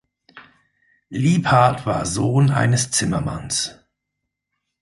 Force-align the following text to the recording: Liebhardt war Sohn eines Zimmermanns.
Liebhardt 1.11 1.85
war 1.85 2.07
Sohn 2.07 2.49
eines 2.49 2.89
Zimmermanns. 2.89 3.77